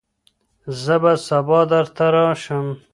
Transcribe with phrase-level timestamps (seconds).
[0.83, 2.67] زه به سبا درته راشم.